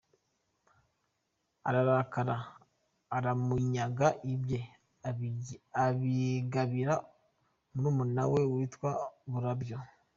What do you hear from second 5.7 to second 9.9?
abigabira murumuna we witwa Burabyo.